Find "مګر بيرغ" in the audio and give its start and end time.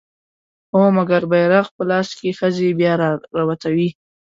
0.97-1.65